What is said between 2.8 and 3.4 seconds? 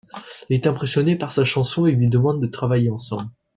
ensemble.